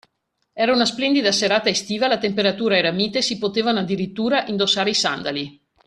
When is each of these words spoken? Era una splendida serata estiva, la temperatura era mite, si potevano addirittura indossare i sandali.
Era 0.63 0.73
una 0.77 0.87
splendida 0.91 1.31
serata 1.39 1.69
estiva, 1.69 2.07
la 2.13 2.17
temperatura 2.19 2.75
era 2.79 2.91
mite, 2.91 3.21
si 3.21 3.37
potevano 3.37 3.81
addirittura 3.81 4.47
indossare 4.47 4.89
i 4.89 4.95
sandali. 4.95 5.61